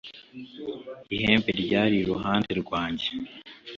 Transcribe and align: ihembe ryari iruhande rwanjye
ihembe 1.15 1.49
ryari 1.61 1.95
iruhande 1.99 2.51
rwanjye 2.61 3.07